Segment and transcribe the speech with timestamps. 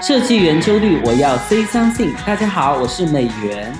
[0.00, 2.14] 设计圆周率，我要 say something。
[2.24, 3.70] 大家好，我是美元。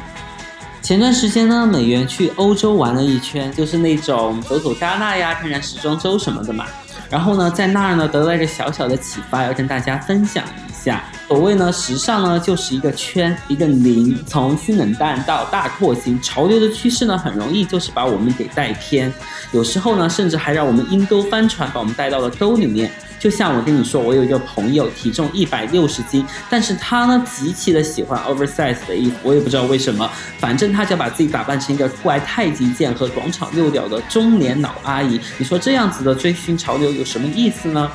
[0.83, 6.67] 前段时间呢，美元去欧洲玩了一圈，就是那种走走戛纳呀，看看时装周什么的嘛。
[7.09, 11.03] 然后呢，在那儿呢得到一个小小的启发，要跟大家分享一下。
[11.27, 19.11] 所谓呢，时尚呢就是一个圈，一个零，从新冷淡到大廓形，潮流的趋势呢很容易就是把我们给带偏，
[19.53, 22.93] 有时候呢甚至还让我们阴沟翻船，把我们带到了沟里面。
[23.21, 35.21] 就像我跟你说，我有一个朋友，体重一百六十斤，但是他呢极其的喜欢 oversize 的衣服，我也不知道为什么，反正他就把自己打扮成一个酷爱太极剑和广场遛鸟的中年老阿姨。
[35.37, 37.93] 你说这样子的追寻潮流有什么意思呢？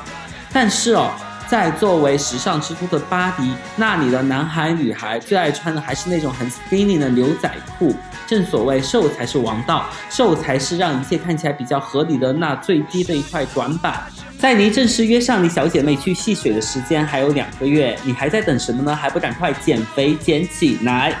[0.52, 1.10] 但是哦，
[1.48, 7.94] 在作为时尚之都的巴黎，那里的男孩女孩最爱穿的还是那种很 skinny 的牛仔裤。
[8.26, 14.02] 正所谓瘦才是王道，瘦才是让一切看起来比较合理的那最低的一块短板。
[14.38, 18.94] 在离正式约上你小姐妹去戏水的时间还有两个月，你还在等什么呢？
[18.94, 21.14] 还不赶快减肥减起来！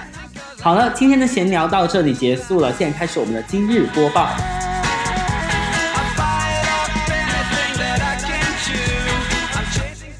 [0.60, 4.28] 好了，今天的闲聊到这里结束了，现在开始我们的今日播报。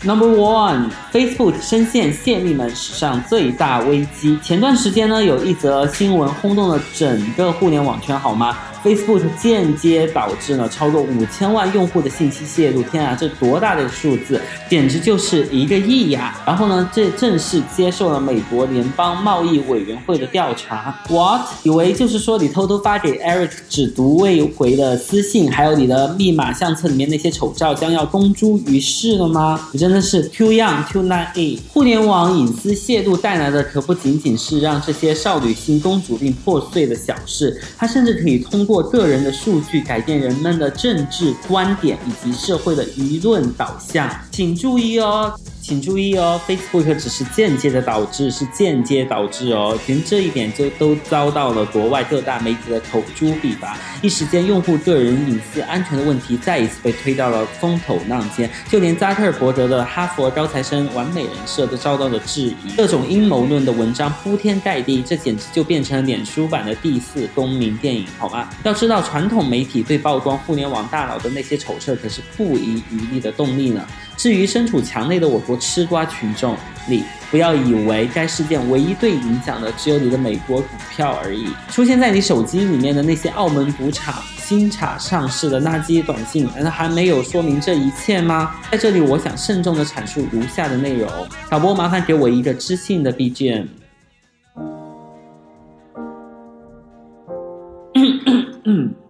[0.07, 4.39] Number one，Facebook 深陷泄密门史上最大危机。
[4.41, 8.57] 前段时间呢，有一则新闻轰动了整个互联网圈，好吗
[8.87, 16.41] ？Facebook 间接导致了超过五千万用户的信息泄露，天啊，这多大的数字，简直就是一个亿呀！
[16.47, 20.97] 然后呢，这正式接受了美国联邦贸易委员会的调查。
[21.09, 21.41] What？
[21.65, 29.69] 以为就是说你偷偷发给 Eric 只读未回的私信，还有你的密码相册里面那些丑照将要公诸于世了吗？
[29.73, 31.59] 你真的是 too young too naive。
[31.73, 38.76] 互联网隐私泄露带来的可不仅仅是让这些少女心公主病破碎的小事，它甚至可以通过。
[38.83, 45.39] 个人的数据改变人们的政治观点以及社会的舆论导向，请注意哦。
[45.69, 53.77] 请注意哦，Facebook 只是间接的导致，是间接导致哦，连这一点就都遭到了国外各大媒体的口诛笔伐。
[54.01, 68.49] 一时间，用户个人隐私安全的问题再一次被推到了风头浪尖，就连扎克尔伯格的哈佛高材生完美人设都遭到了质疑，各种阴谋论的文章铺天盖地，这简直就变成了脸书版的第四公民电影，好吗？
[68.63, 73.85] 要知道，传统媒体对曝光互联网大佬的那些丑事可是不遗余力的动力呢。
[74.17, 76.57] 至于身处墙内的我国吃瓜群众，
[76.89, 81.49] 你不要以为该事件唯一对影响的只有你的美国股票而已。
[81.71, 88.55] 出现在你手机里面的那些澳门赌场新茶上市的垃圾短信，难道还没有说明这一切吗？
[88.71, 91.11] 在这里，我想慎重的阐述如下的内容。
[91.51, 93.67] 导播，麻烦给我一个知性的 BGM。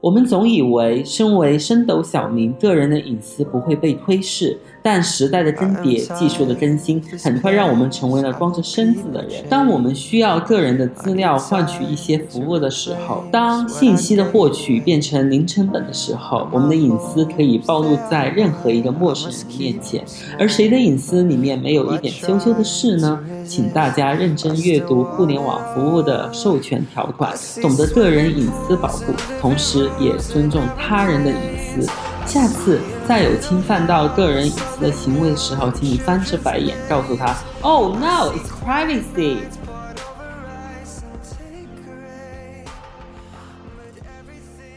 [0.06, 4.56] 我们总以为身为升斗小民，个人的隐私不会被窥视。
[4.80, 9.42] 但时代的更迭，技术的更新，很快让我们成为了光着身子的人。
[9.48, 20.04] 当我们需要个人的资料换取一些服务的时候，当信息的获取变成零成本的时候，我们的隐私可以暴露在任何一个陌生人面前。
[20.38, 23.18] 而谁的隐私里面没有一点羞羞的事呢？
[23.44, 31.90] 请大家认真阅读互联网服务的授权条款，懂得个人隐私保护，同时也尊重他人的隐私。
[32.26, 39.38] 下次再有侵犯到个人隐私的行为的时候，请你翻着白眼告诉他：“Oh no, it's privacy.”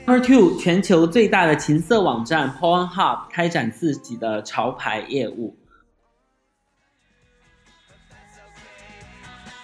[0.05, 5.55] Number two，全球最大的情色网站 Pornhub 开展自己的潮牌业务。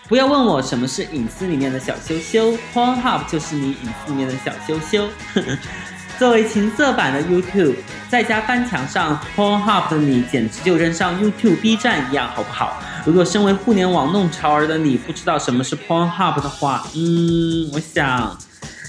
[0.08, 5.10] 不要问我什么是隐私里面的小羞羞，Pornhub 就是你隐私里面的小羞羞。
[6.20, 7.74] 作为情色版的 YouTube，
[8.08, 12.80] 在家翻墙上 Pornhub 的你，简直就跟上 YouTube、B 站一样，好不好？
[13.04, 18.38] 如果身为互联网弄潮儿的你不知道什么是 Pornhub 的话，嗯，我想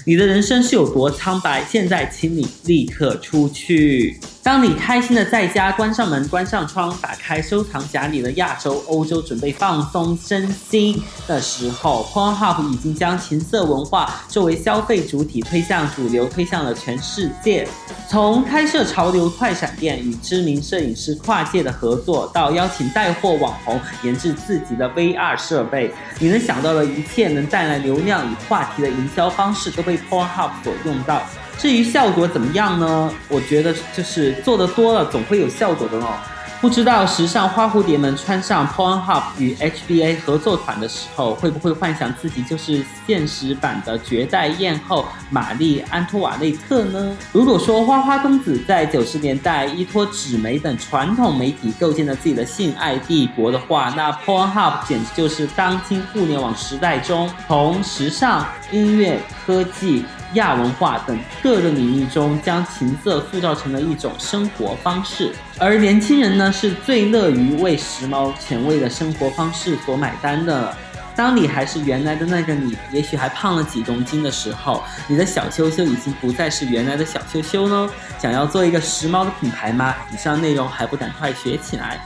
[0.05, 1.65] 你的人生是有多苍白。
[1.65, 4.19] 现在，请你立刻出去。
[4.47, 17.67] 当你开心的在家关上门、关上窗，打开收藏夹里的亚洲、欧洲，准备放松身心的时候，Pornhub 已经将情色文化作为消费主体推向主流，推向了全世界。
[18.09, 31.21] 从开设潮流快闪店、与知名摄影师跨界的合作，到邀请带货网红研制自己的 VR 设备，你能想到的一切能带来流量与话题的营销方式，都被 Pornhub 所用到。
[31.57, 33.11] 至于效果怎么样呢？
[33.27, 36.13] 我觉得就是做的多了，总会有效果的哦。
[36.59, 47.15] 不知道时尚花蝴蝶们穿上 Pornhub 与 HBA 合作款的时候，会不会幻想自己就是现实版的绝代艳后玛丽安托瓦内特呢？
[47.31, 60.03] 如果说花花公子在九十年代依托纸媒等传统媒体构建了自己的性爱帝国的话，那 Pornhub 简直就是当今互联网时代中从时尚、音乐、科技。
[60.33, 70.75] 亚文化等各个领域中，将情色塑造成了一种生活方式，而年轻人呢，是最乐于为时髦前卫的生活方式所买单的。
[71.15, 77.89] 当你还是原来的那个你，也许还胖了几公斤的时候，你的小羞羞已经不再是原来的小羞羞喽。
[78.19, 79.95] 想要做一个时髦的品牌吗？
[80.13, 81.99] 以上内容还不赶快学起来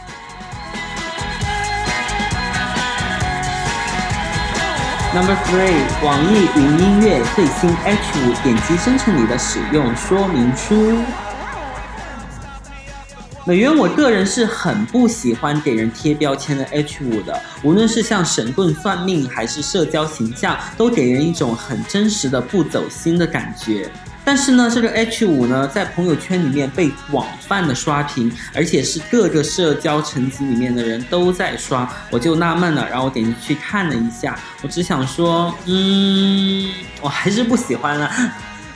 [5.13, 10.97] ！Number three，网易云音乐最新 H 五点击生成你的使用说明书。
[13.45, 23.91] 美元，我个人是很不喜欢给人贴标签的 H 五的，无论是像神棍算命还是社交形象，都给人一种很真实的不走心的感觉。
[24.33, 36.65] 但是呢，这个 H 五呢，在朋友圈里面被广泛的刷屏，而且是各个社交层级里面的人都在刷，我就纳闷了，然后我点进去看了一下，我只想说，嗯，
[37.01, 38.09] 我还是不喜欢了。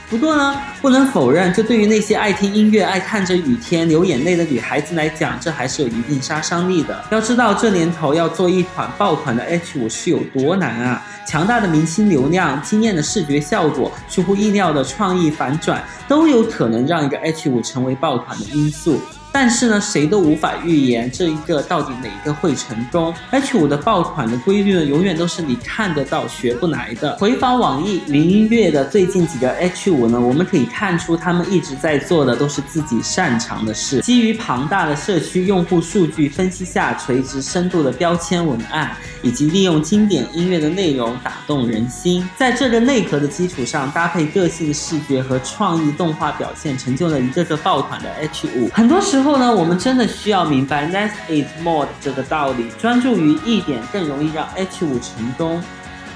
[0.08, 7.04] 不过呢，不能否认，这对于那些爱听音乐、爱看着雨天流眼泪的女孩子来讲，这还是有一定杀伤力的。
[7.10, 11.04] 要知道，这年头要做一款爆款的 H 五是有多难啊！
[11.26, 19.00] 强大的明星流量、惊艳的视觉效果、出乎意料的创意反转，都有可能让一个 H 五成为爆款的因素。
[19.38, 23.14] 但是呢，谁都无法预言这一个到底哪一个会成功。
[23.32, 27.14] H 五的爆款的规律呢，永远都是你看得到学不来的。
[27.18, 34.00] 回访网易云音乐的最近几个 H 五呢，我们可以看出他们一直在做的都是自己擅长的事。
[34.00, 48.70] 基于庞大的社区用户数据分析下垂直深度的标签文案，以及利用经典音乐的内容打动人心，在这个内核的基础上搭配个性视觉和创意动画表现，成就了一个个爆款的 H 五。
[48.70, 49.25] 很多时候。
[49.26, 55.60] 后呢，我们真的需要明白 less is more 这个道理，专注于一点更容易让 H 五成功。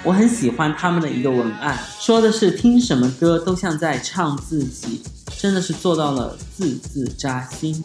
[0.04, 5.02] 我很喜欢他们的一个文案，说的是听什么歌都像在唱自己，
[5.36, 7.82] 真的是做到了字字扎心。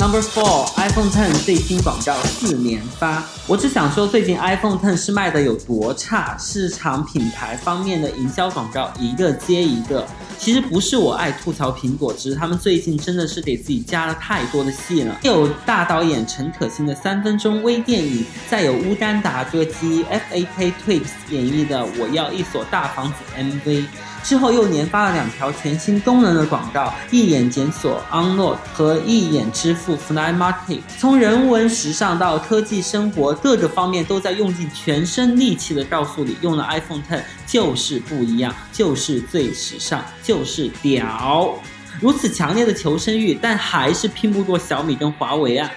[0.00, 3.22] Number four, iPhone Ten 最新广告四连发。
[3.46, 10.04] 我只想说，最近 iPhone Ten 是卖的有多差，市场品牌方面的营销广告一个接一个。
[10.46, 15.18] 其实不是我爱吐槽苹果，只是他们最近真的是给自己加了太多的戏了。
[15.22, 20.72] 有大导演陈可辛的三分钟微电影，再有乌干达歌姬 F.A.K.
[20.84, 23.86] Twigs 演绎的《我要一所大房子》MV。
[24.22, 30.80] 之后又连发了两条全新功能的广告：一眼检索 Unlock 和一眼支付 Fly Market。
[30.98, 41.54] 从人文时尚到科技生活，各个方面都在用尽全身力气的告诉你，用了 iPhone Ten 就是不一样，就是最时尚，就就是屌。
[41.98, 45.70] 如此强烈的求生欲，但还是拼不过小米跟华为啊。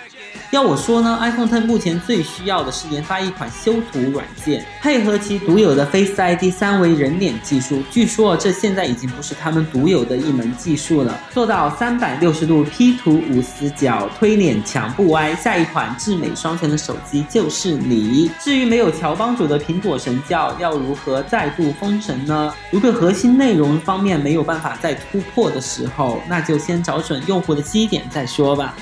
[0.51, 7.83] 要我说呢，iPhone Ten 目前最需要的是研发一款修图软件，配合其独有的 Face ID 三维人脸技术。
[7.91, 15.35] 据说这现在已经不是他们独有的一门技术了，做到三百六十度 P 图无死角，推脸墙不歪。
[15.35, 18.31] 下一款至美双全的手机就是你。
[18.39, 22.51] 至于没有乔帮主的苹果神教，要如何再度封神呢？
[22.71, 28.73] 如果核心内容方面没有办法再突破的时候，那就先找准用户的基点再说吧。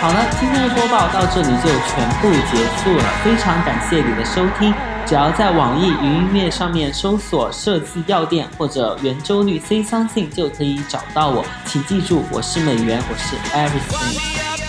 [0.00, 3.04] 好了，今天的播报到这里就全部结束了。
[3.24, 4.72] 非常感谢你的收听。
[5.04, 11.44] 只要在网易云音乐上面搜索“设计药店”或者“圆周率 Say Something”，就可以找到我。
[11.64, 14.67] 请记住，我是美元，我是 Everything。